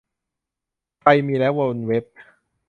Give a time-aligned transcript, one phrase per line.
[0.99, 2.05] ไทยมีแล้วบนเว็บ